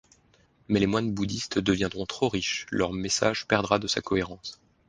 [0.67, 4.59] Mais les moines bouddhistes deviendront trop riches, leur message perdra de sa cohérence.